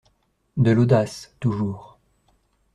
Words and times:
De 0.57 0.71
l'audace, 0.71 1.35
toujours 1.39 1.99